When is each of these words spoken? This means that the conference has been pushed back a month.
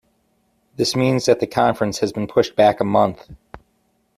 This 0.77 0.95
means 0.95 1.25
that 1.25 1.39
the 1.41 1.45
conference 1.45 1.99
has 1.99 2.11
been 2.11 2.25
pushed 2.25 2.55
back 2.55 2.79
a 2.79 2.83
month. 2.83 3.29